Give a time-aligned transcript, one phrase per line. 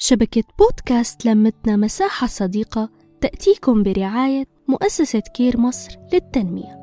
[0.00, 6.78] شبكة بودكاست لمتنا مساحة صديقة تأتيكم برعاية مؤسسة كير مصر للتنمية.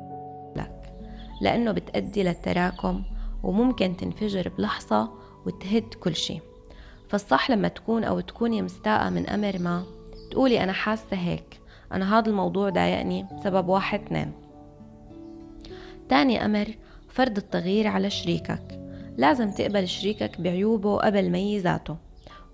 [1.40, 3.02] لأنه بتأدي للتراكم
[3.42, 5.10] وممكن تنفجر بلحظة
[5.46, 6.40] وتهد كل شيء.
[7.08, 9.84] فالصح لما تكون أو تكوني مستاءة من أمر ما
[10.30, 11.60] تقولي أنا حاسة هيك
[11.92, 14.32] أنا هذا الموضوع ضايقني بسبب واحد اثنين.
[16.08, 16.66] تاني أمر
[17.08, 18.80] فرض التغيير على شريكك.
[19.16, 22.05] لازم تقبل شريكك بعيوبه قبل ميزاته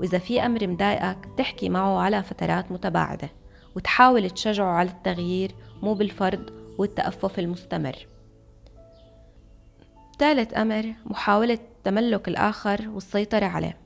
[0.02, 3.30] وإذا في أمر مضايقك تحكي معه على فترات متباعدة
[3.76, 8.06] وتحاول تشجعه على التغيير مو بالفرض والتأفف المستمر.
[10.18, 13.76] ثالث أمر محاولة تملك الآخر والسيطرة عليه.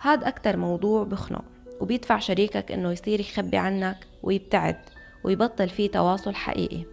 [0.00, 1.44] هاد أكتر موضوع بخنق
[1.80, 4.80] وبيدفع شريكك إنه يصير يخبي عنك ويبتعد
[5.24, 6.84] ويبطل فيه تواصل حقيقي.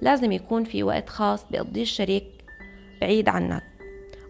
[0.00, 2.44] لازم يكون في وقت خاص بيقضيه الشريك
[3.00, 3.62] بعيد عنك.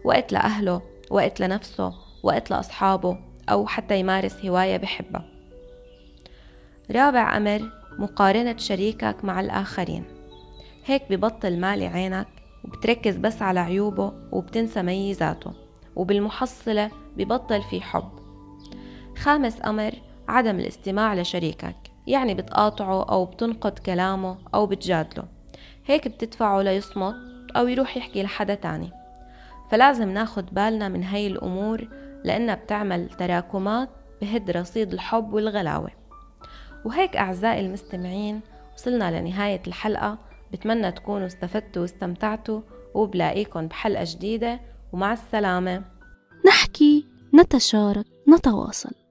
[0.03, 1.93] وقت لأهله وقت لنفسه
[2.23, 5.25] وقت لأصحابه أو حتى يمارس هواية بحبها.
[6.91, 10.03] رابع أمر مقارنة شريكك مع الآخرين.
[10.85, 12.27] هيك ببطل مالي عينك
[12.63, 15.53] وبتركز بس على عيوبه وبتنسى ميزاته.
[15.95, 18.09] وبالمحصلة ببطل في حب.
[19.17, 19.91] خامس أمر
[20.27, 21.75] عدم الاستماع لشريكك.
[22.07, 25.23] يعني بتقاطعه أو بتنقد كلامه أو بتجادله.
[25.85, 27.15] هيك بتدفعه ليصمت
[27.55, 28.91] أو يروح يحكي لحدا تاني.
[29.71, 31.87] فلازم ناخد بالنا من هاي الأمور
[32.23, 33.89] لأنها بتعمل تراكمات
[34.21, 35.91] بهد رصيد الحب والغلاوة.
[36.85, 38.41] وهيك أعزائي المستمعين
[38.75, 40.17] وصلنا لنهاية الحلقة.
[40.51, 42.61] بتمنى تكونوا استفدتوا واستمتعتوا
[42.93, 44.59] وبلاقيكم بحلقة جديدة
[44.93, 45.83] ومع السلامة.
[46.47, 49.06] نحكي نتشارك نتواصل.